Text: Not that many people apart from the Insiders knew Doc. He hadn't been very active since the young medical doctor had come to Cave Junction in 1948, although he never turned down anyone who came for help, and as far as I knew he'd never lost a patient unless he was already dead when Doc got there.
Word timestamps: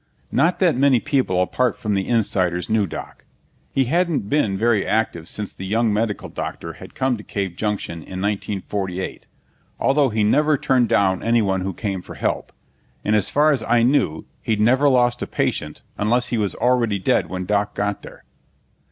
Not 0.31 0.57
that 0.57 0.75
many 0.75 0.99
people 0.99 1.43
apart 1.43 1.77
from 1.77 1.93
the 1.93 2.07
Insiders 2.07 2.71
knew 2.71 2.87
Doc. 2.87 3.23
He 3.71 3.83
hadn't 3.83 4.31
been 4.31 4.57
very 4.57 4.83
active 4.83 5.27
since 5.29 5.53
the 5.53 5.63
young 5.67 5.93
medical 5.93 6.27
doctor 6.27 6.73
had 6.73 6.95
come 6.95 7.17
to 7.17 7.23
Cave 7.23 7.55
Junction 7.55 7.97
in 7.99 8.19
1948, 8.19 9.27
although 9.79 10.09
he 10.09 10.23
never 10.23 10.57
turned 10.57 10.89
down 10.89 11.21
anyone 11.21 11.61
who 11.61 11.75
came 11.75 12.01
for 12.01 12.15
help, 12.15 12.51
and 13.05 13.15
as 13.15 13.29
far 13.29 13.51
as 13.51 13.61
I 13.61 13.83
knew 13.83 14.25
he'd 14.41 14.59
never 14.59 14.89
lost 14.89 15.21
a 15.21 15.27
patient 15.27 15.83
unless 15.99 16.29
he 16.29 16.37
was 16.39 16.55
already 16.55 16.97
dead 16.97 17.29
when 17.29 17.45
Doc 17.45 17.75
got 17.75 18.01
there. 18.01 18.23